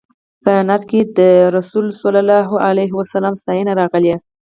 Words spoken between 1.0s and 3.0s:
د رسول الله صلی الله علیه